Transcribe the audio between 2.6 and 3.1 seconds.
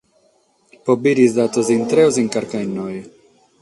inoghe.